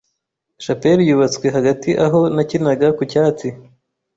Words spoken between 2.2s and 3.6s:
nakinaga ku cyatsi